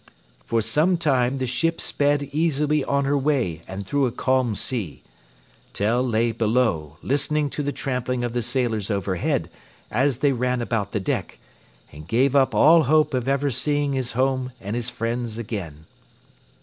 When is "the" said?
1.37-1.45, 7.61-7.71, 8.33-8.41, 10.91-10.99